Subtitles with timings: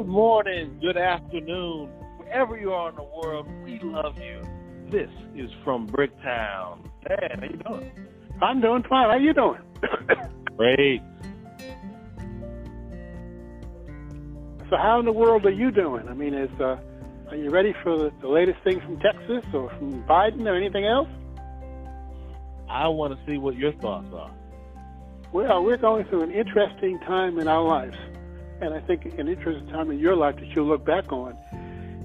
[0.00, 4.40] Good morning, good afternoon, wherever you are in the world, we love you.
[4.90, 6.88] This is from Bricktown.
[7.06, 7.92] Dad, how you doing?
[8.40, 9.10] I'm doing fine.
[9.10, 9.60] How you doing?
[10.56, 11.02] Great.
[14.70, 16.08] So how in the world are you doing?
[16.08, 16.78] I mean, is uh,
[17.28, 20.86] are you ready for the, the latest thing from Texas or from Biden or anything
[20.86, 21.10] else?
[22.70, 24.34] I want to see what your thoughts are.
[25.34, 27.96] Well, we're going through an interesting time in our lives,
[28.60, 31.36] and I think an interesting time in your life that you'll look back on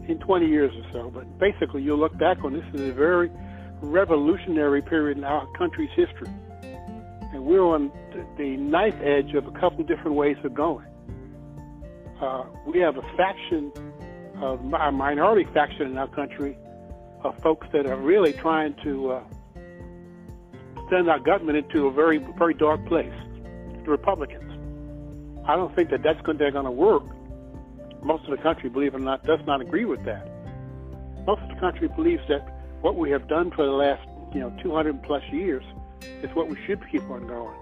[0.08, 1.09] in 20 years or so.
[1.09, 3.30] But basically, you'll look back on this as a very
[3.81, 6.30] revolutionary period in our country's history,
[7.34, 7.91] and we're on
[8.38, 10.88] the knife edge of a couple different ways of going.
[12.22, 13.72] Uh, we have a faction
[14.42, 16.58] of a minority faction in our country
[17.23, 19.23] of folks that are really trying to uh,
[20.90, 23.14] send our government into a very, very dark place.
[23.84, 24.44] The Republicans.
[25.47, 27.03] I don't think that that's going, to work.
[28.03, 30.27] Most of the country, believe it or not, does not agree with that.
[31.25, 32.41] Most of the country believes that
[32.81, 35.63] what we have done for the last, you know, 200 plus years
[36.23, 37.55] is what we should keep on going.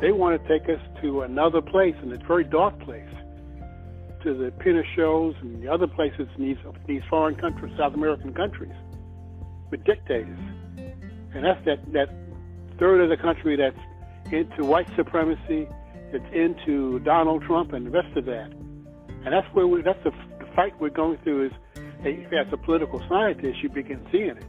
[0.00, 3.08] They want to take us to another place, and it's a very dark place,
[4.22, 6.56] to the pinner shows and the other places in these,
[6.86, 8.72] these foreign countries, South American countries,
[9.70, 10.38] with dictators.
[11.34, 12.10] And that's that, that
[12.78, 13.78] third of the country that's
[14.32, 15.68] into white supremacy,
[16.12, 18.50] that's into Donald Trump and the rest of that.
[19.24, 21.52] And that's where we, that's the, the fight we're going through is,
[22.04, 24.44] as a political scientist, you begin seeing it.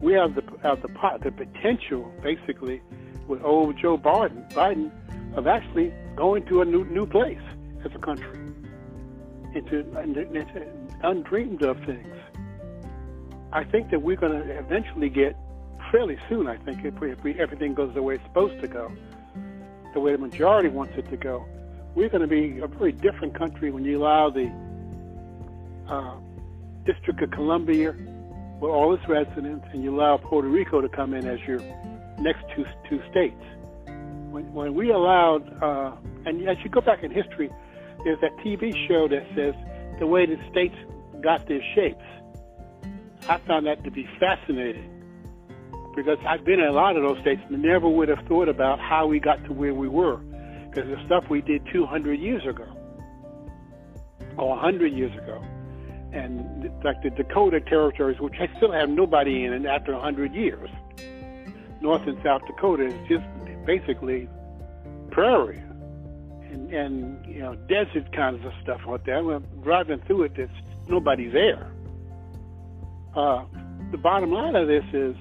[0.00, 2.80] We have the, have the, pot, the potential, basically,
[3.26, 4.90] with old Joe Biden, Biden,
[5.36, 7.40] of actually going to a new, new place
[7.84, 8.38] as a country,
[9.54, 10.66] into, into
[11.02, 12.14] undreamed of things.
[13.52, 15.36] I think that we're going to eventually get
[15.90, 18.68] fairly soon, I think, if, we, if we, everything goes the way it's supposed to
[18.68, 18.92] go,
[19.94, 21.44] the way the majority wants it to go,
[21.94, 24.50] we're going to be a very different country when you allow the
[25.88, 26.14] uh,
[26.84, 27.94] District of Columbia
[28.60, 31.60] with all its residents, and you allow Puerto Rico to come in as your
[32.18, 33.42] next two two states.
[34.30, 35.92] When, when we allowed, uh,
[36.26, 37.50] and as you go back in history,
[38.04, 39.54] there's that TV show that says
[39.98, 40.74] the way the states
[41.20, 42.04] got their shapes.
[43.28, 44.97] I found that to be fascinating
[46.04, 48.78] because I've been in a lot of those states and never would have thought about
[48.78, 50.18] how we got to where we were
[50.70, 52.66] because the stuff we did 200 years ago
[54.36, 55.42] or 100 years ago.
[56.12, 60.70] And like the Dakota territories, which I still have nobody in it after 100 years.
[61.80, 63.24] North and South Dakota is just
[63.66, 64.28] basically
[65.10, 65.62] prairie
[66.50, 69.22] and, and you know desert kinds of stuff out there.
[69.22, 70.50] We're driving through it, there's
[70.88, 71.70] nobody there.
[73.14, 73.44] Uh,
[73.90, 75.16] the bottom line of this is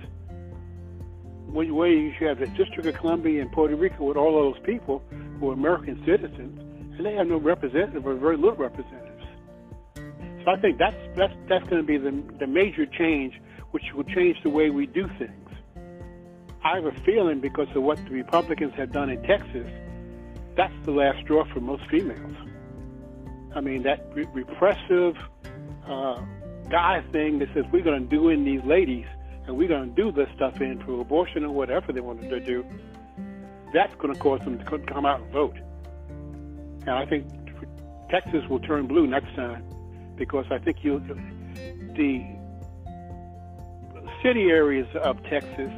[1.51, 5.01] where you have the District of Columbia and Puerto Rico with all those people
[5.39, 6.59] who are American citizens,
[6.97, 9.25] and they have no representative or very little representatives.
[10.43, 13.33] So I think that's that's that's going to be the the major change,
[13.71, 15.49] which will change the way we do things.
[16.63, 19.69] I have a feeling because of what the Republicans have done in Texas,
[20.55, 22.35] that's the last straw for most females.
[23.55, 25.15] I mean that re- repressive
[25.87, 26.21] uh,
[26.69, 29.05] guy thing that says we're going to do in these ladies
[29.47, 32.39] and we're going to do this stuff in for abortion or whatever they wanted to
[32.39, 32.65] do,
[33.73, 35.55] that's going to cause them to come out and vote.
[36.81, 37.27] And I think
[38.09, 39.63] Texas will turn blue next time
[40.15, 40.99] because I think you,
[41.95, 42.37] the
[44.23, 45.71] city areas of Texas,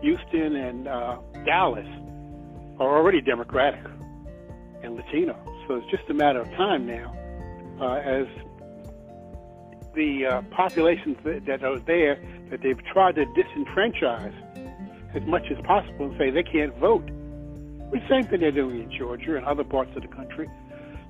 [0.00, 1.86] Houston and uh, Dallas,
[2.80, 3.84] are already Democratic
[4.82, 5.38] and Latino.
[5.68, 7.14] So it's just a matter of time now
[7.80, 8.26] uh, as
[9.94, 14.34] the uh, populations that, that are there that they've tried to disenfranchise
[15.14, 17.06] as much as possible and say they can't vote.
[17.92, 20.48] The same thing they're doing in Georgia and other parts of the country.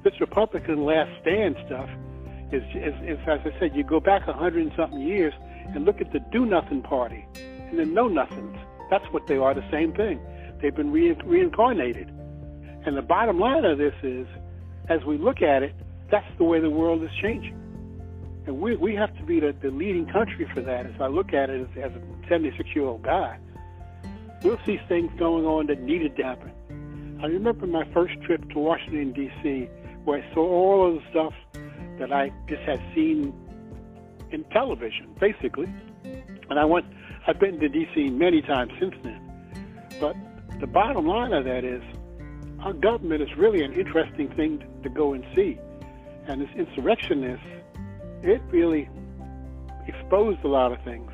[0.03, 1.88] This Republican last stand stuff
[2.50, 5.32] is, is, is as I said, you go back a hundred and something years
[5.75, 8.56] and look at the do nothing party and the know nothings.
[8.90, 10.20] That's what they are, the same thing.
[10.61, 12.08] They've been re- reincarnated.
[12.85, 14.26] And the bottom line of this is,
[14.88, 15.75] as we look at it,
[16.11, 17.62] that's the way the world is changing.
[18.47, 20.87] And we, we have to be the, the leading country for that.
[20.87, 23.39] As I look at it as, as a 76 year old guy,
[24.43, 26.53] we'll see things going on that needed to happen.
[27.23, 29.69] I remember my first trip to Washington, D.C.,
[30.05, 31.35] where I saw all of the stuff
[32.00, 33.33] that I just had seen
[34.33, 35.73] in television, basically.
[36.50, 36.87] And I went,
[37.27, 38.11] I've been to D.C.
[38.11, 39.21] many times since then.
[40.00, 40.17] But
[40.59, 41.83] the bottom line of that is
[42.61, 45.59] our government is really an interesting thing to, go and see.
[46.27, 47.47] And this insurrectionists
[48.23, 48.89] it really
[49.87, 51.11] exposed a lot of things.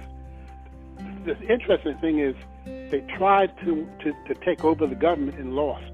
[1.24, 2.34] The interesting thing is
[2.90, 5.92] they tried to, to, to take over the government and lost.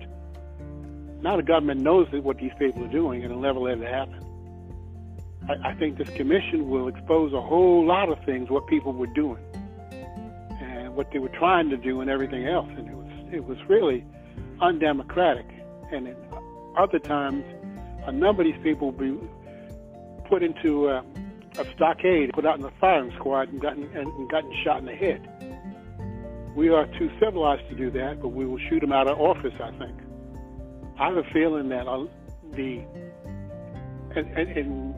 [1.21, 4.21] now the government knows what these people are doing and will never let it happen.
[5.49, 9.07] I, I think this commission will expose a whole lot of things what people were
[9.09, 9.43] doing
[10.61, 13.59] and what they were trying to do and everything else, and it was it was
[13.69, 14.05] really
[14.61, 15.47] undemocratic.
[15.93, 16.17] And at
[16.79, 17.45] other times,
[18.07, 19.29] a number of these people will be
[20.29, 21.03] put into uh,
[21.59, 24.95] a stockade, put out in the firing squad, and gotten and gotten shot in the
[24.95, 25.29] head.
[26.57, 29.55] We are too civilized to do that, but we will shoot them out of office.
[29.63, 29.99] I think.
[30.99, 32.07] I have a feeling that uh,
[32.53, 32.85] the
[34.17, 34.95] and, and, and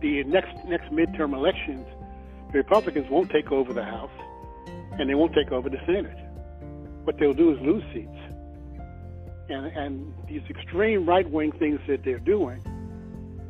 [0.00, 1.86] the next next midterm elections,
[2.52, 4.12] the Republicans won't take over the House,
[4.92, 6.16] and they won't take over the Senate.
[7.04, 8.08] What they'll do is lose seats.
[9.48, 12.62] And and these extreme right wing things that they're doing,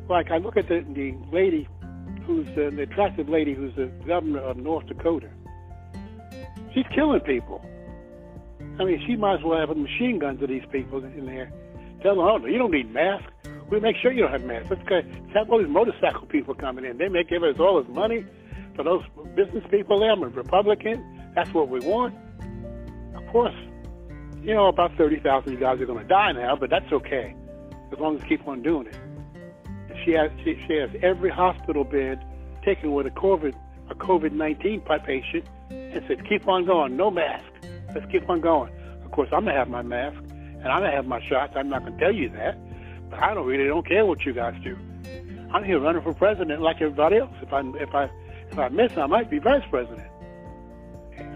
[0.09, 1.67] like I look at the the lady
[2.25, 5.29] who's uh, the attractive lady who's the governor of North Dakota.
[6.73, 7.63] She's killing people.
[8.79, 11.51] I mean, she might as well have a machine gun to these people in there.
[12.01, 13.31] Tell them, oh, you don't need masks.
[13.69, 14.69] We make sure you don't have masks.
[14.69, 16.97] Let's, let's have all these motorcycle people coming in.
[16.97, 18.25] They make give us all this money
[18.75, 19.03] for those
[19.35, 20.11] business people there.
[20.11, 21.31] I'm a Republican.
[21.35, 22.15] That's what we want.
[23.15, 23.55] Of course,
[24.41, 27.35] you know, about 30,000 of you guys are going to die now, but that's okay
[27.91, 28.95] as long as you keep on doing it.
[30.03, 32.23] She has, she, she has every hospital bed
[32.63, 33.55] taken with a COVID
[33.89, 37.45] a COVID-19 patient and said, keep on going, no mask.
[37.93, 38.71] Let's keep on going.
[39.03, 41.53] Of course, I'm to have my mask and I'm to have my shots.
[41.55, 42.57] I'm not to tell you that.
[43.09, 44.77] But I don't really don't care what you guys do.
[45.51, 47.33] I'm here running for president like everybody else.
[47.41, 48.09] If I if I
[48.51, 50.07] if I miss, I might be vice president.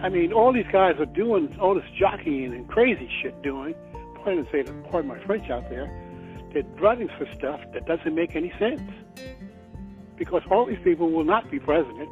[0.03, 3.73] I mean, all these guys are doing all this jockeying and crazy shit doing.
[4.15, 4.63] Pardon to say.
[4.91, 5.85] Pardon my French out there.
[6.53, 6.63] They're
[7.17, 8.81] for stuff that doesn't make any sense.
[10.17, 12.09] Because all these people will not be president.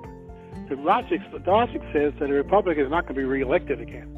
[0.70, 4.18] The logic, the logic says that a Republican is not going to be reelected again.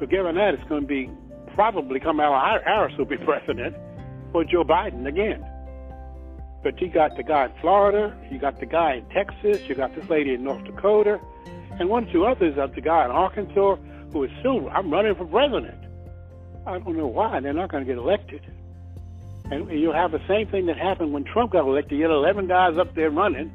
[0.00, 1.10] So given that, it's going to be
[1.54, 3.76] probably Kamala Harris will be president
[4.32, 5.44] for Joe Biden again.
[6.64, 9.94] But you got the guy in Florida, you got the guy in Texas, you got
[9.94, 11.20] this lady in North Dakota,
[11.78, 13.76] and one or two others of the guy in Arkansas
[14.12, 15.78] who is still, I'm running for president.
[16.66, 17.40] I don't know why.
[17.40, 18.40] They're not going to get elected.
[19.50, 21.98] And you'll have the same thing that happened when Trump got elected.
[21.98, 23.52] You had 11 guys up there running,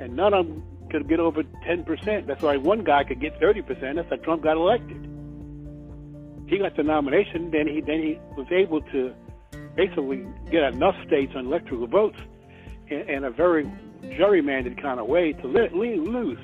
[0.00, 2.26] and none of them could get over 10%.
[2.26, 3.96] That's why one guy could get 30%.
[3.96, 5.08] That's how Trump got elected.
[6.46, 9.14] He got the nomination, then he then he was able to
[9.76, 12.18] basically get enough states on electoral votes
[12.88, 13.64] in, in a very
[14.02, 16.38] gerrymandered kind of way to let, lose.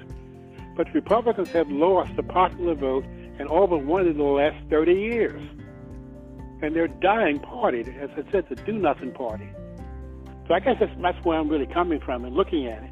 [0.77, 3.05] But Republicans have lost the popular vote
[3.39, 5.43] in all but one of the last 30 years.
[6.63, 9.49] And they're dying party, as I said, the do nothing party.
[10.47, 12.91] So I guess that's, that's where I'm really coming from and looking at it.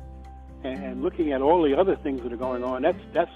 [0.65, 2.83] And, and looking at all the other things that are going on.
[2.83, 3.31] That's, that's,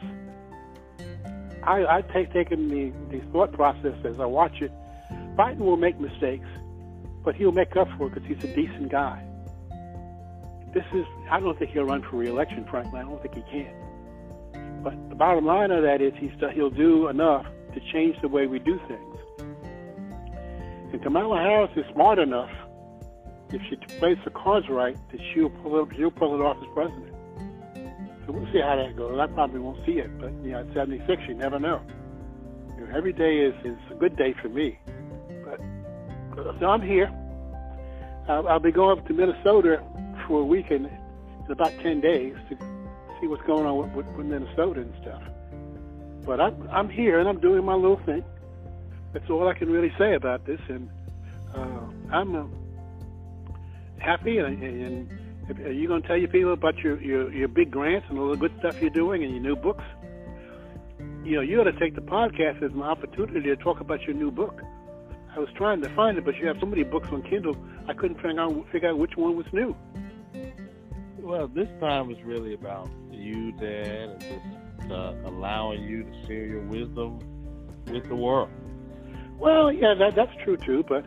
[1.62, 4.73] I, I take taken the, the thought process as I watch it.
[5.37, 6.49] Biden will make mistakes
[7.25, 9.23] but he'll make up for it because he's a decent guy.
[10.75, 13.00] This is, I don't think he'll run for reelection, frankly.
[13.00, 14.82] I don't think he can.
[14.82, 18.46] But the bottom line of that is he's, he'll do enough to change the way
[18.46, 19.12] we do things.
[20.93, 22.50] And Kamala Harris is smart enough,
[23.50, 26.69] if she plays the cards right, that she'll pull it, she'll pull it off as
[26.75, 27.15] president.
[28.27, 29.19] So we'll see how that goes.
[29.19, 31.82] I probably won't see it, but you know, at 76, you never know.
[32.77, 34.79] You know every day is, is a good day for me.
[35.44, 35.61] But
[36.61, 37.11] so I'm here.
[38.29, 39.82] I'll, I'll be going up to Minnesota
[40.27, 42.56] for a week in, in about 10 days to
[43.20, 45.22] see what's going on with, with, with Minnesota and stuff.
[46.25, 48.25] But I'm, I'm here and I'm doing my little thing.
[49.12, 50.60] That's all I can really say about this.
[50.69, 50.88] And
[51.54, 52.44] uh, I'm uh,
[53.98, 54.38] happy.
[54.38, 55.10] And, and
[55.64, 58.31] are you going to tell your people about your, your, your big grants and all
[58.31, 59.84] the good stuff you're doing and your new books?
[61.24, 64.14] You know, you ought to take the podcast as an opportunity to talk about your
[64.14, 64.60] new book.
[65.34, 67.56] I was trying to find it, but you have so many books on Kindle,
[67.88, 69.74] I couldn't figure out, figure out which one was new.
[71.19, 76.44] Well, this time was really about you, Dad, and just uh, allowing you to share
[76.44, 77.20] your wisdom
[77.86, 78.50] with the world.
[79.39, 80.84] Well, yeah, that, that's true too.
[80.89, 81.05] But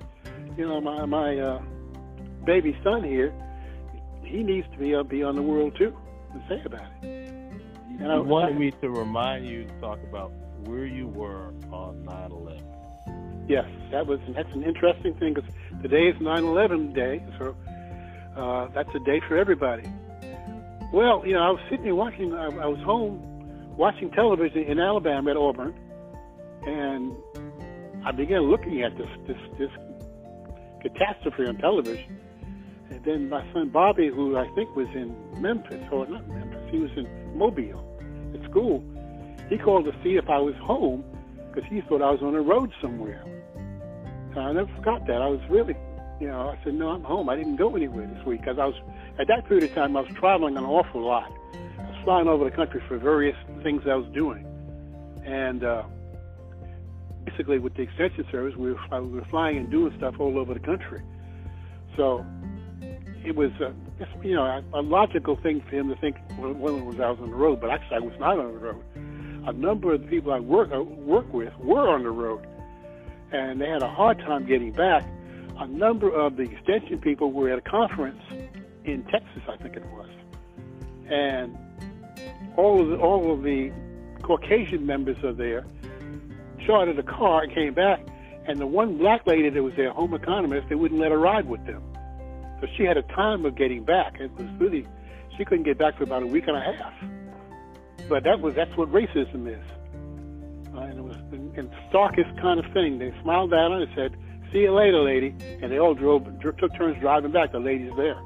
[0.57, 1.61] you know, my my uh,
[2.45, 3.33] baby son here,
[4.23, 5.95] he needs to be uh, be on the world too
[6.33, 7.15] and say about it.
[7.89, 10.31] You, you wanted me to remind you to talk about
[10.65, 12.61] where you were on 9/11.
[13.47, 15.49] Yes, that was that's an interesting thing because
[15.81, 17.55] today is 9/11 day, so
[18.35, 19.83] uh, that's a day for everybody.
[20.91, 22.33] Well, you know, I was sitting here watching.
[22.33, 23.21] I, I was home
[23.77, 25.73] watching television in Alabama at Auburn,
[26.65, 27.15] and
[28.05, 29.71] I began looking at this this this
[30.81, 32.19] catastrophe on television.
[32.91, 36.77] And then my son Bobby, who I think was in Memphis, or not Memphis, he
[36.77, 37.83] was in Mobile
[38.35, 38.83] at school.
[39.49, 41.03] He called to see if I was home
[41.51, 43.23] because he thought I was on a road somewhere.
[44.35, 45.21] And I never forgot that.
[45.21, 45.75] I was really,
[46.19, 47.27] you know, I said, no, I'm home.
[47.27, 48.75] I didn't go anywhere this week because I was,
[49.17, 51.31] at that period of time, I was traveling an awful lot.
[51.79, 54.45] I was flying over the country for various things I was doing.
[55.25, 55.83] And uh,
[57.25, 60.53] basically, with the Extension Service, we were, we were flying and doing stuff all over
[60.53, 61.01] the country.
[61.97, 62.25] So
[63.25, 63.71] it was, uh,
[64.21, 67.19] you know, a, a logical thing for him to think when it was I was
[67.21, 68.83] on the road, but actually I was not on the road.
[69.47, 72.45] A number of the people I work uh, work with were on the road,
[73.31, 75.07] and they had a hard time getting back.
[75.57, 78.21] A number of the extension people were at a conference
[78.83, 80.09] in Texas, I think it was,
[81.09, 81.57] and
[82.57, 83.71] all of the, all of the
[84.21, 85.65] Caucasian members are there
[86.65, 87.99] chartered a car and came back,
[88.47, 91.47] and the one black lady that was their home economist, they wouldn't let her ride
[91.47, 91.83] with them.
[92.61, 94.19] So she had a time of getting back.
[94.19, 94.87] It was really,
[95.37, 96.93] she couldn't get back for about a week and a half.
[98.07, 99.65] But that was that's what racism is.
[100.73, 102.99] Uh, and it was the starkest kind of thing.
[102.99, 104.15] They smiled at her and said,
[104.51, 107.51] "See you later, lady," and they all drove took turns driving back.
[107.51, 108.19] The lady's there,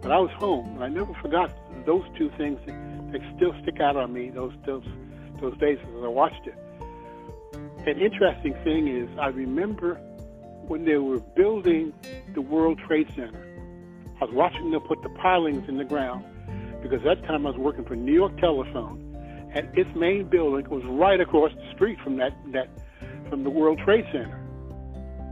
[0.00, 1.52] but I was home, and I never forgot
[1.84, 2.58] those two things.
[2.66, 4.30] That, still stick out on me.
[4.30, 4.84] Those those
[5.40, 6.54] those days as I watched it.
[7.90, 9.96] An interesting thing is I remember
[10.68, 11.92] when they were building
[12.34, 13.44] the World Trade Center.
[14.20, 16.24] I was watching them put the pilings in the ground
[16.82, 20.84] because that time I was working for New York Telephone, and its main building was
[20.84, 22.68] right across the street from that that
[23.28, 24.36] from the World Trade Center.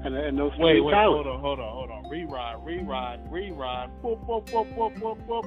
[0.04, 1.26] And, and those wait, wait, towers.
[1.26, 2.10] hold on, hold on, hold on.
[2.10, 3.92] Rewind, rewind, rewind.
[4.02, 5.44] Whoop, whoop, whoop, whoop, whoop, whoop.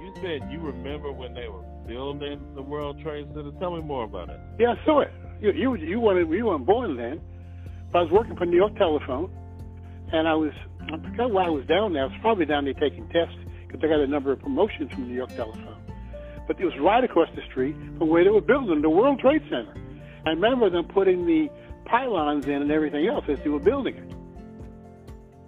[0.00, 3.52] You said you remember when they were building the World Trade Center.
[3.60, 4.40] Tell me more about it.
[4.58, 5.12] Yeah, I saw it.
[5.40, 7.20] You you you weren't you weren't born then,
[7.92, 9.30] but I was working for New York Telephone,
[10.12, 12.02] and I was I forgot why I was down there.
[12.02, 13.36] I was probably down there taking tests
[13.66, 15.76] because I got a number of promotions from New York Telephone.
[16.46, 19.42] But it was right across the street from where they were building the World Trade
[19.44, 19.74] Center.
[20.26, 21.50] I remember them putting the
[21.84, 24.14] pylons in and everything else as they were building it.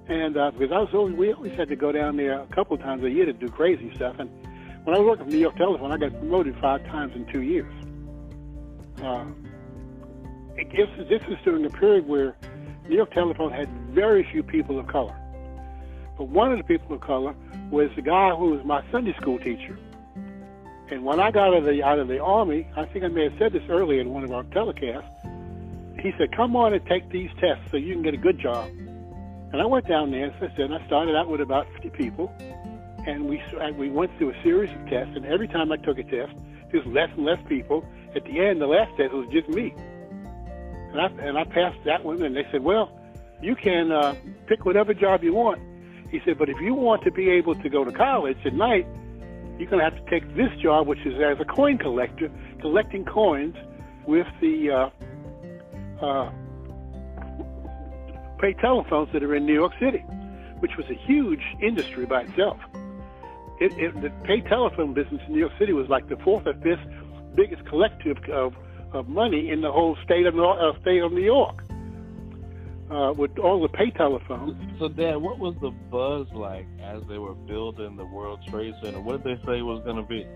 [0.09, 2.77] And uh, because I was always, we always had to go down there a couple
[2.77, 4.17] of times a year to do crazy stuff.
[4.19, 4.31] And
[4.85, 7.43] when I was working for New York Telephone, I got promoted five times in two
[7.43, 7.73] years.
[9.03, 9.27] Uh,
[10.57, 12.37] this is during a period where
[12.89, 15.15] New York Telephone had very few people of color.
[16.17, 17.35] But one of the people of color
[17.71, 19.79] was the guy who was my Sunday school teacher.
[20.91, 23.25] And when I got out of the out of the army, I think I may
[23.25, 25.11] have said this earlier in one of our telecasts.
[26.01, 28.69] He said, "Come on and take these tests so you can get a good job."
[29.53, 30.27] And I went down there.
[30.27, 32.33] As I said, I started out with about 50 people,
[33.07, 33.43] and we
[33.77, 35.17] we went through a series of tests.
[35.17, 36.35] And every time I took a test,
[36.71, 37.85] there was less and less people.
[38.15, 39.75] At the end, the last test was just me.
[40.97, 42.91] And I and I passed that one, and they said, "Well,
[43.43, 44.15] you can uh,
[44.47, 45.61] pick whatever job you want."
[46.11, 48.87] He said, "But if you want to be able to go to college at night,
[49.59, 52.31] you're going to have to take this job, which is as a coin collector,
[52.63, 53.57] collecting coins
[54.07, 56.31] with the uh, uh,
[58.39, 59.99] pay telephones that are in New York City,
[60.61, 62.59] which was a huge industry by itself.
[63.61, 66.55] It, it, the pay telephone business in New York City was like the fourth or
[66.55, 66.81] fifth
[67.35, 68.55] biggest collective of,
[68.97, 71.63] of money in the whole state of, uh, state of New York
[72.91, 74.57] uh, with all the pay telephones.
[74.79, 79.01] So, Dad, what was the buzz like as they were building the World Trade Center?
[79.01, 80.27] What did they say it was going to be?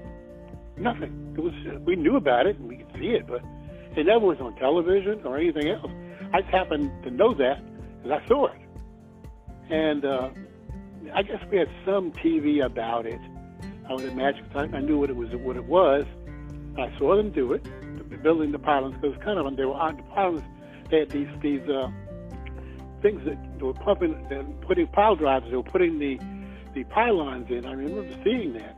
[0.77, 1.35] Nothing.
[1.37, 1.53] It was.
[1.85, 3.43] We knew about it and we could see it, but
[3.97, 5.91] it never was on television or anything else.
[6.33, 7.61] I just happened to know that
[8.03, 8.61] because I saw it,
[9.69, 10.31] and uh,
[11.15, 13.21] I guess we had some TV about it.
[13.89, 15.29] I would imagine I knew what it was.
[15.35, 16.05] What it was.
[16.81, 17.63] I saw them do it,
[18.23, 20.43] building the pylons because kind of they were on the pylons.
[20.91, 21.69] They had these these.
[21.69, 21.91] Uh,
[23.03, 25.47] things that they were pumping and putting pile drives.
[25.51, 26.19] They were putting the
[26.75, 27.67] the pylons in.
[27.67, 28.77] I remember seeing that,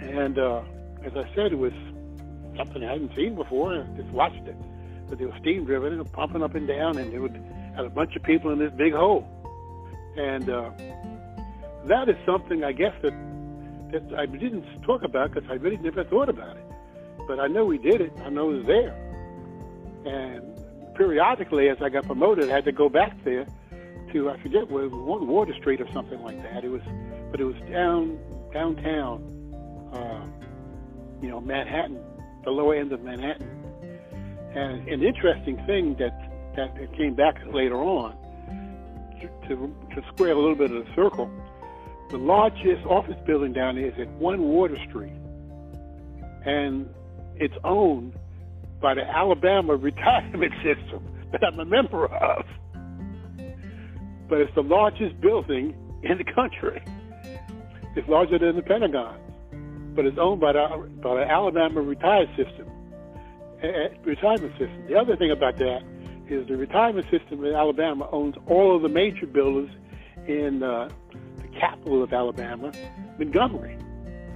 [0.00, 0.62] and uh,
[1.04, 1.72] as I said, it was
[2.56, 3.74] something I hadn't seen before.
[3.74, 4.56] I just watched it,
[5.08, 7.36] but they were steam driven and pumping up and down, and they would
[7.76, 9.26] have a bunch of people in this big hole,
[10.16, 10.70] and uh,
[11.86, 13.12] that is something I guess that
[13.92, 16.64] that I didn't talk about because I really never thought about it.
[17.26, 18.12] But I know we did it.
[18.24, 18.92] I know it was there,
[20.04, 23.46] and periodically, as I got promoted, I had to go back there
[24.12, 26.64] to I forget where it was Water Street or something like that.
[26.64, 26.82] It was,
[27.30, 28.18] but it was down
[28.52, 29.22] downtown,
[29.92, 30.26] uh,
[31.22, 31.98] you know, Manhattan,
[32.44, 33.48] the lower end of Manhattan.
[34.54, 36.12] And an interesting thing that
[36.56, 38.16] that came back later on
[39.48, 41.30] to, to square a little bit of the circle.
[42.12, 45.14] The largest office building down there is at One Water Street,
[46.44, 46.86] and
[47.36, 48.12] it's owned
[48.82, 51.02] by the Alabama retirement system
[51.32, 52.44] that I'm a member of.
[54.28, 56.84] But it's the largest building in the country.
[57.96, 59.18] It's larger than the Pentagon,
[59.96, 62.68] but it's owned by the, by the Alabama retired system,
[64.04, 64.84] retirement system.
[64.86, 65.80] The other thing about that
[66.28, 69.70] is the retirement system in Alabama owns all of the major buildings
[70.28, 70.90] in uh,
[71.58, 72.72] capital of Alabama,
[73.18, 73.78] Montgomery.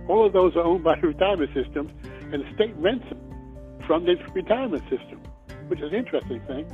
[0.09, 1.91] All of those are owned by the retirement system,
[2.33, 3.21] and the state rents them
[3.87, 5.21] from the retirement system,
[5.69, 6.67] which is an interesting thing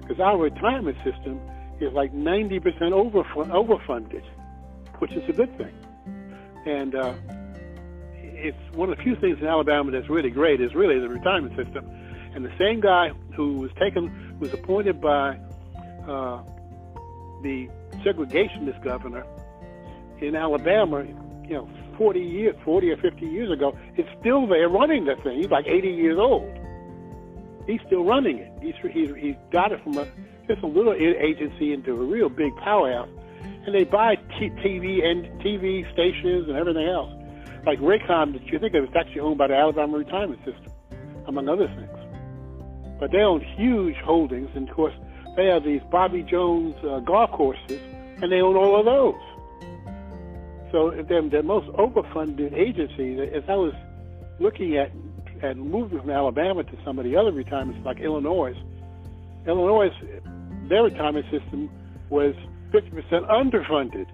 [0.00, 1.40] because our retirement system
[1.80, 4.24] is like 90% over, overfunded,
[4.98, 5.72] which is a good thing.
[6.66, 7.14] And uh,
[8.16, 11.56] it's one of the few things in Alabama that's really great is really the retirement
[11.56, 11.88] system.
[12.34, 15.38] And the same guy who was taken, was appointed by
[16.08, 16.42] uh,
[17.42, 17.68] the
[18.04, 19.24] segregationist governor
[20.20, 21.04] in Alabama,
[21.48, 25.38] you know, 40 years, 40 or 50 years ago, is still there running the thing.
[25.38, 26.50] He's like 80 years old.
[27.66, 28.52] He's still running it.
[28.62, 30.06] He's he's, he's got it from a
[30.48, 33.08] just a little agency into a real big powerhouse,
[33.66, 37.12] and they buy t- TV and TV stations and everything else.
[37.66, 40.72] Like Raycom, that you think of, it's actually owned by the Alabama Retirement System,
[41.26, 42.98] among other things.
[42.98, 44.94] But they own huge holdings, and of course,
[45.36, 47.80] they have these Bobby Jones uh, golf courses,
[48.22, 49.29] and they own all of those.
[50.72, 53.18] So they're the most overfunded agency.
[53.20, 53.74] As I was
[54.38, 54.92] looking at
[55.42, 58.54] at moving from Alabama to some of the other retirements, like Illinois,
[59.46, 59.90] Illinois,
[60.68, 61.70] their retirement system
[62.10, 62.34] was
[62.72, 64.06] 50% underfunded.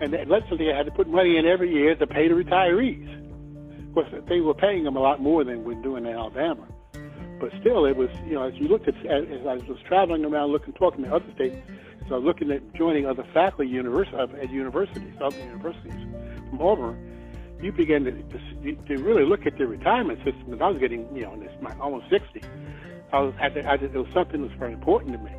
[0.00, 3.88] And literally, I had to put money in every year to pay the retirees.
[3.88, 6.66] Of course, they were paying them a lot more than we're doing in Alabama.
[7.40, 10.52] But still, it was, you know, as you looked at, as I was traveling around
[10.52, 11.56] looking, talking to other states,
[12.08, 16.06] so I was looking at joining other faculty univers- at universities, other universities
[16.50, 17.16] from Auburn,
[17.60, 20.44] you began to, to, to really look at the retirement system.
[20.46, 22.42] Because I was getting, you know, my almost 60.
[23.12, 25.32] I was, I, I, it was something that was very important to me.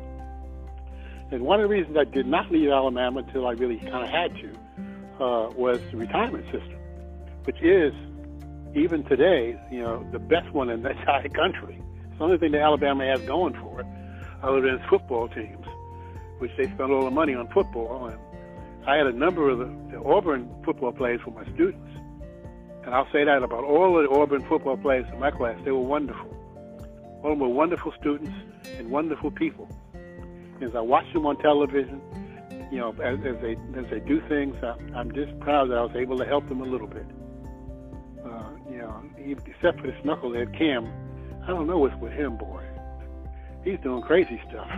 [1.30, 4.08] And one of the reasons I did not leave Alabama until I really kind of
[4.08, 6.78] had to uh, was the retirement system,
[7.44, 7.92] which is,
[8.74, 11.80] even today, you know, the best one in the entire country.
[12.08, 13.86] It's the only thing that Alabama has going for it,
[14.42, 15.66] other than its football teams,
[16.38, 18.06] which they spend all the money on football.
[18.06, 18.18] And
[18.86, 21.90] I had a number of the, the Auburn football players for my students.
[22.84, 25.58] And I'll say that about all of the Auburn football players in my class.
[25.64, 26.34] They were wonderful.
[27.22, 28.32] All of them were wonderful students
[28.78, 29.68] and wonderful people.
[30.62, 32.00] As I watch them on television,
[32.70, 35.82] you know, as, as they as they do things, I, I'm just proud that I
[35.82, 37.06] was able to help them a little bit.
[38.24, 39.02] Uh, you know,
[39.46, 40.86] except for this knucklehead Cam,
[41.44, 42.62] I don't know what's with him, boy.
[43.64, 44.70] He's doing crazy stuff.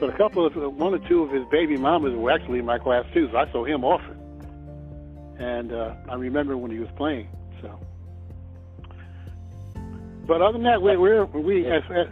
[0.00, 2.78] But a couple of one or two of his baby mamas were actually in my
[2.78, 4.18] class too, so I saw him often.
[5.38, 7.28] And uh, I remember when he was playing.
[7.60, 7.78] So,
[10.26, 12.06] but other than that, we we're we as, as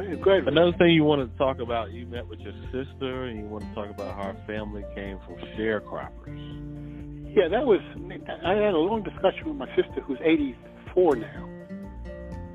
[0.00, 0.48] ahead.
[0.48, 3.64] Another thing you wanted to talk about, you met with your sister, and you want
[3.64, 7.34] to talk about how our family came from sharecroppers.
[7.34, 7.80] Yeah, that was.
[8.44, 11.59] I had a long discussion with my sister, who's 84 now,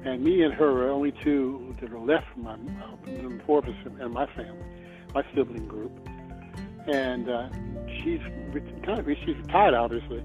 [0.06, 2.58] and me and her are only two that are left from my
[3.06, 3.76] from four of us
[4.12, 4.66] my family,
[5.14, 5.92] my sibling group,
[6.88, 7.50] and uh,
[8.02, 8.22] she's
[8.84, 10.24] kind of she's retired, obviously,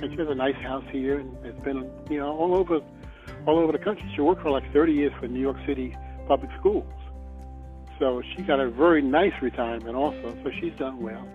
[0.00, 2.80] and she has a nice house here, and it's been you know all over
[3.46, 4.10] all over the country.
[4.14, 5.94] She worked for like 30 years for New York City
[6.26, 6.90] public schools.
[7.98, 11.28] So she got a very nice retirement also, so she's done well.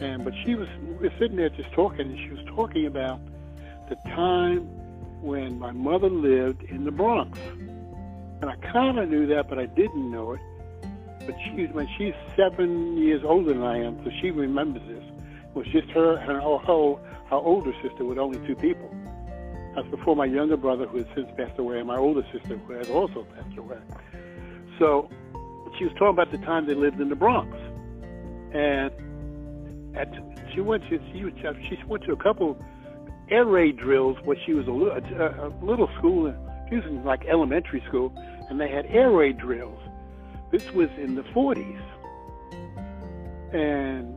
[0.00, 3.20] And but she was we were sitting there just talking, and she was talking about
[3.88, 4.68] the time
[5.24, 7.38] when my mother lived in the Bronx.
[8.40, 10.40] And I kind of knew that, but I didn't know it.
[11.26, 15.02] But she, when she's seven years older than I am, so she remembers this.
[15.02, 16.94] It was just her and her, her,
[17.30, 18.90] her older sister with only two people.
[19.74, 22.74] That's before my younger brother, who has since passed away, and my older sister, who
[22.74, 23.78] has also passed away.
[24.78, 25.08] So
[25.78, 27.56] she was talking about the time they lived in the Bronx,
[28.52, 28.92] and
[29.96, 30.12] at,
[30.52, 31.24] she went to she,
[31.68, 32.58] she went to a couple
[33.30, 36.32] air raid drills when she was a little, a, a little school.
[36.68, 38.12] She was in like elementary school,
[38.48, 39.78] and they had air raid drills.
[40.50, 41.82] This was in the 40s,
[43.52, 44.14] and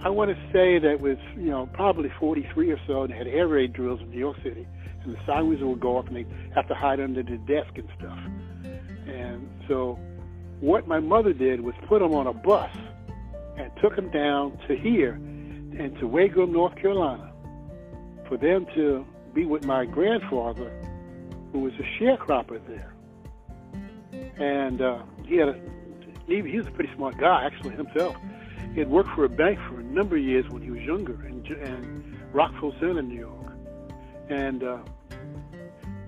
[0.00, 3.02] I want to say that was you know probably 43 or so.
[3.02, 4.66] And they had air raid drills in New York City,
[5.02, 7.88] and the sirens would go off, and they have to hide under the desk and
[7.98, 8.18] stuff.
[9.06, 9.98] And so
[10.60, 12.70] what my mother did was put them on a bus
[13.56, 17.27] and took them down to here and to Wagram, North Carolina,
[18.28, 20.70] for them to be with my grandfather,
[21.52, 22.94] who was a sharecropper there.
[24.38, 25.60] And uh, he had a,
[26.26, 28.16] he, he was a pretty smart guy, actually, himself.
[28.74, 31.26] He had worked for a bank for a number of years when he was younger
[31.26, 33.52] in, in Rockville Centre, New York.
[34.28, 34.78] And uh,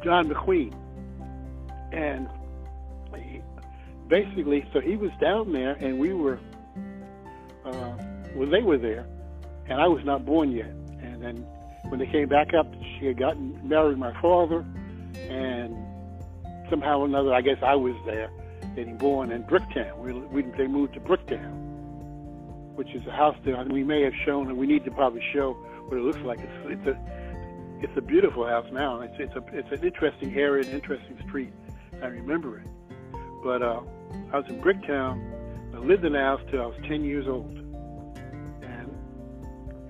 [0.04, 0.74] John McQueen.
[1.92, 2.28] And
[4.10, 6.38] basically, so he was down there, and we were,
[7.64, 7.94] uh,
[8.34, 9.06] well, they were there,
[9.66, 10.70] and I was not born yet.
[11.00, 11.46] And then
[11.88, 12.66] when they came back up,
[12.98, 14.64] she had gotten married my father,
[15.28, 15.76] and
[16.68, 18.30] somehow or another, I guess I was there.
[18.74, 19.98] getting born in Bricktown.
[19.98, 24.48] We, we they moved to Bricktown, which is a house that we may have shown,
[24.48, 25.54] and we need to probably show
[25.88, 26.38] what it looks like.
[26.40, 26.98] It's, it's a
[27.82, 29.00] it's a beautiful house now.
[29.00, 31.52] It's it's a it's an interesting area, an interesting street.
[32.02, 32.66] I remember it.
[33.42, 33.80] But uh,
[34.32, 35.74] I was in Bricktown.
[35.74, 37.59] I lived in the house till I was 10 years old.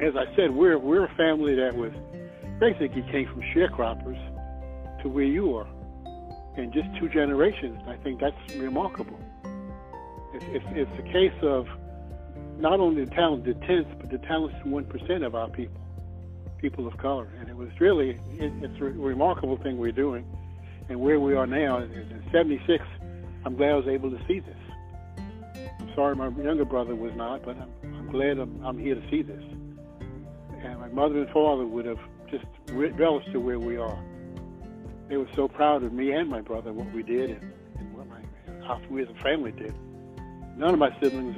[0.00, 1.92] As I said, we're we're a family that was
[2.58, 4.18] basically came from sharecroppers
[5.02, 5.68] to where you are
[6.56, 7.78] in just two generations.
[7.86, 9.18] I think that's remarkable.
[10.32, 11.66] It's, it's, it's a case of
[12.58, 15.80] not only the talented tenth, but the talented one percent of our people,
[16.56, 17.28] people of color.
[17.38, 20.24] And it was really it, it's a remarkable thing we're doing,
[20.88, 21.76] and where we are now.
[21.76, 22.82] In '76,
[23.44, 24.56] I'm glad I was able to see this.
[25.78, 29.10] I'm sorry my younger brother was not, but I'm, I'm glad I'm, I'm here to
[29.10, 29.42] see this.
[30.62, 33.98] And my mother and father would have just relished to where we are
[35.10, 38.06] they were so proud of me and my brother what we did and, and what
[38.06, 38.20] my
[38.64, 39.74] how we as a family did.
[40.56, 41.36] None of my siblings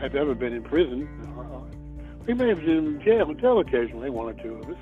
[0.00, 1.08] have ever been in prison.
[2.26, 4.76] We may have been in jail, jail occasionally, one or two of us,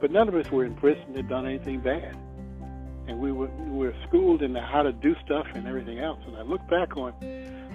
[0.00, 2.16] but none of us were in prison had done anything bad.
[3.06, 6.18] And we were we were schooled in how to do stuff and everything else.
[6.26, 7.12] And I look back on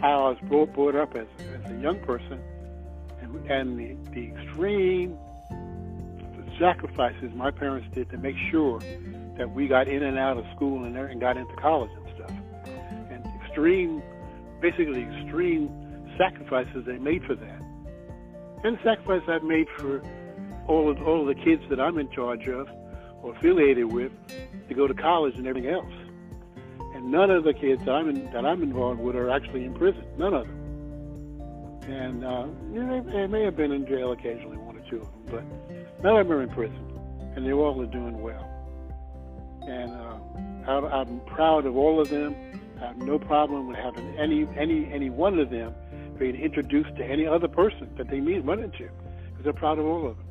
[0.01, 2.41] how I was brought, brought up as, as a young person,
[3.49, 5.17] and, the, the extreme
[6.59, 8.79] sacrifices my parents did to make sure
[9.37, 12.31] that we got in and out of school and, and got into college and stuff.
[13.09, 14.01] And extreme,
[14.61, 15.69] basically extreme
[16.17, 17.61] sacrifices they made for that.
[18.63, 20.01] And sacrifice I've made for
[20.67, 22.69] all of, all of the kids that I'm in charge of
[23.21, 24.11] or affiliated with
[24.69, 25.91] to go to college and everything else.
[26.95, 30.05] And none of the kids I'm, in, that I'm involved with are actually in prison.
[30.17, 30.62] None of them.
[31.87, 35.11] And uh, know, they, they may have been in jail occasionally, one or two of
[35.11, 36.79] them, but none of them are in prison.
[37.35, 38.53] And they all are doing well
[39.67, 42.35] and uh, I'm proud of all of them.
[42.81, 45.73] I have no problem with having any any any one of them
[46.17, 48.89] being introduced to any other person that they meet run into,
[49.31, 50.25] because I'm proud of all of them.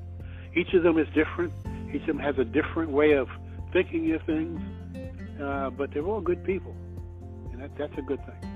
[0.54, 1.52] Each of them is different.
[1.92, 3.28] Each of them has a different way of
[3.72, 4.60] thinking of things,
[5.40, 6.74] uh, but they're all good people,
[7.52, 8.51] and that, that's a good thing.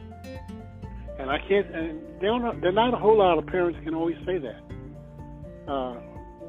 [1.18, 1.74] And I can't.
[1.74, 2.60] And they don't.
[2.60, 4.62] They're not a whole lot of parents can always say that.
[5.70, 5.96] Uh,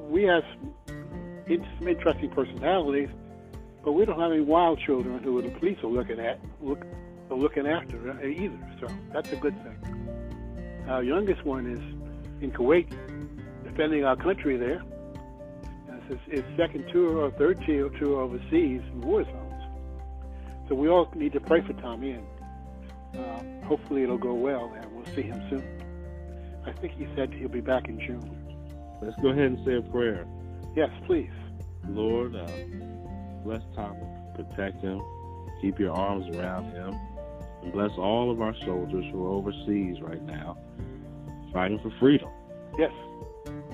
[0.09, 0.43] we have
[0.87, 3.09] some interesting personalities
[3.87, 6.85] but we don't have any wild children who the police are looking at, look,
[7.31, 8.59] are looking after either.
[8.81, 10.83] So that's a good thing.
[10.89, 11.79] Our youngest one is
[12.43, 12.89] in Kuwait,
[13.63, 14.83] defending our country there.
[15.87, 19.63] It's his, his second tour or third tour, tour overseas in war zones.
[20.67, 22.27] So we all need to pray for Tommy, and
[23.15, 25.63] uh, hopefully it'll go well, and we'll see him soon.
[26.65, 28.33] I think he said he'll be back in June.
[29.01, 30.25] Let's go ahead and say a prayer.
[30.75, 31.31] Yes, please.
[31.87, 32.47] Lord, uh,
[33.43, 34.03] Bless Tommy,
[34.35, 35.01] protect him,
[35.61, 36.93] keep your arms around him,
[37.63, 40.57] and bless all of our soldiers who are overseas right now
[41.53, 42.29] fighting for freedom.
[42.77, 42.91] Yes.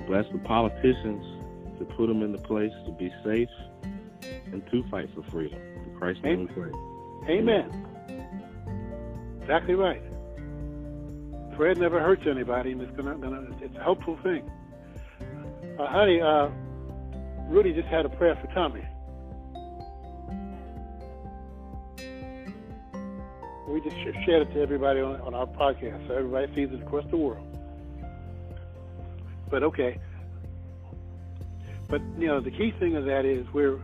[0.07, 1.25] Bless the politicians
[1.79, 3.49] to put them in the place to be safe
[4.45, 5.59] and to fight for freedom.
[5.59, 6.71] In Christ's name we pray.
[7.29, 7.87] Amen.
[9.43, 10.01] Exactly right.
[11.57, 14.49] Prayer never hurts anybody, and it's gonna, gonna it's a helpful thing.
[15.77, 16.47] Uh, honey, uh,
[17.49, 18.83] Rudy just had a prayer for Tommy.
[23.67, 27.03] we just shared it to everybody on, on our podcast, so everybody sees it across
[27.09, 27.45] the world.
[29.49, 29.99] But okay.
[31.89, 33.79] But you know, the key thing of that is we're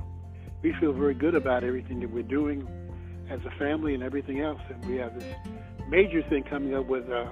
[0.61, 2.65] we feel very good about everything that we're doing
[3.29, 5.35] as a family and everything else, and we have this
[5.87, 7.27] major thing coming up with uh,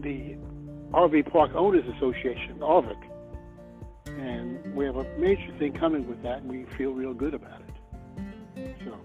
[0.00, 0.36] the
[0.92, 2.96] RV Park Owners Association, ARVIC,
[4.06, 7.60] and we have a major thing coming with that, and we feel real good about
[7.60, 8.76] it.
[8.84, 8.96] So,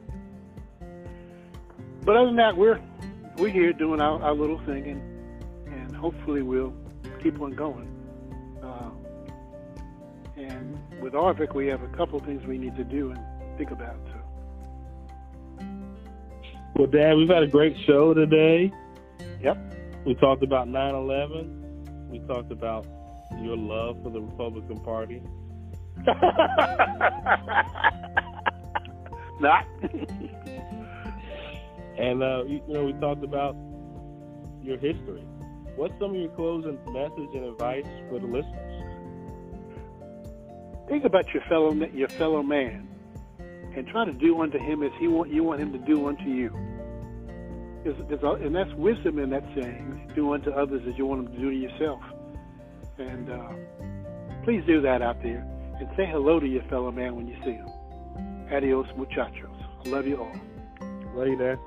[2.04, 2.80] but other than that, we're
[3.38, 6.74] we're here doing our, our little thing, and and hopefully we'll
[7.24, 7.88] keep on going.
[8.62, 8.92] Uh,
[10.36, 13.20] and with Arvik, we have a couple things we need to do and
[13.58, 13.98] think about.
[14.08, 14.17] So.
[16.76, 18.72] Well, Dad, we've had a great show today.
[19.42, 19.58] Yep.
[20.06, 22.10] We talked about 9/11.
[22.10, 22.86] We talked about
[23.42, 25.22] your love for the Republican Party.
[29.40, 29.66] Not.
[31.98, 33.56] And uh, you, you know, we talked about
[34.62, 35.26] your history.
[35.76, 38.84] What's some of your closing message and advice for the listeners?
[40.88, 42.88] Think about your fellow your fellow man,
[43.78, 46.24] and try to do unto him as he want you want him to do unto
[46.24, 46.50] you.
[47.84, 51.26] There's, there's a, and that's wisdom in that saying: "Do unto others as you want
[51.26, 52.02] them to do to yourself."
[52.98, 55.46] And uh, please do that out there,
[55.80, 57.70] and say hello to your fellow man when you see him.
[58.52, 59.56] Adios, muchachos.
[59.86, 60.36] I love you all.
[61.14, 61.60] Love you, Dad.